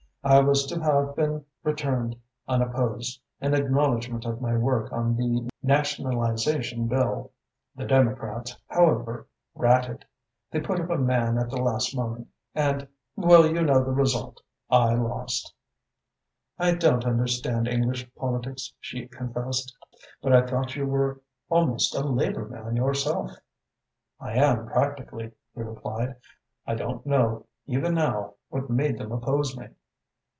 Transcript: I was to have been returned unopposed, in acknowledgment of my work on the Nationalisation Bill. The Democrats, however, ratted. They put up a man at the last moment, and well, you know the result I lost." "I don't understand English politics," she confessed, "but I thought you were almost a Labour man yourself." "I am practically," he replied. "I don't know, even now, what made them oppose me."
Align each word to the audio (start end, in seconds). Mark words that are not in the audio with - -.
I 0.23 0.39
was 0.39 0.67
to 0.67 0.79
have 0.79 1.15
been 1.15 1.45
returned 1.63 2.15
unopposed, 2.47 3.19
in 3.39 3.55
acknowledgment 3.55 4.23
of 4.23 4.39
my 4.39 4.55
work 4.55 4.91
on 4.93 5.15
the 5.17 5.49
Nationalisation 5.63 6.87
Bill. 6.87 7.31
The 7.75 7.85
Democrats, 7.87 8.55
however, 8.67 9.25
ratted. 9.55 10.05
They 10.51 10.59
put 10.61 10.79
up 10.79 10.91
a 10.91 10.97
man 10.99 11.39
at 11.39 11.49
the 11.49 11.57
last 11.59 11.95
moment, 11.95 12.27
and 12.53 12.87
well, 13.15 13.47
you 13.47 13.63
know 13.63 13.83
the 13.83 13.91
result 13.93 14.41
I 14.69 14.93
lost." 14.93 15.55
"I 16.59 16.75
don't 16.75 17.03
understand 17.03 17.67
English 17.67 18.07
politics," 18.15 18.71
she 18.79 19.07
confessed, 19.07 19.75
"but 20.21 20.31
I 20.33 20.45
thought 20.45 20.75
you 20.75 20.85
were 20.85 21.19
almost 21.49 21.95
a 21.95 22.01
Labour 22.07 22.45
man 22.47 22.75
yourself." 22.75 23.31
"I 24.19 24.33
am 24.33 24.67
practically," 24.67 25.31
he 25.55 25.61
replied. 25.63 26.15
"I 26.67 26.75
don't 26.75 27.07
know, 27.07 27.47
even 27.65 27.95
now, 27.95 28.35
what 28.49 28.69
made 28.69 28.99
them 28.99 29.11
oppose 29.11 29.57
me." 29.57 29.69